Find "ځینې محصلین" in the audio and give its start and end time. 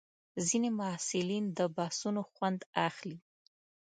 0.47-1.45